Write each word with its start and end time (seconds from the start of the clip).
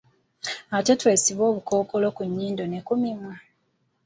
Ate 0.77 0.91
twesibe 0.99 1.43
obukookolo 1.49 2.07
ku 2.15 2.21
nyindo 2.35 2.63
ne 2.67 2.79
ku 2.87 2.93
mimwa. 3.01 3.35